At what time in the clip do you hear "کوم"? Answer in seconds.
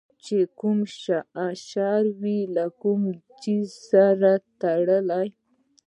0.59-0.79, 2.81-3.01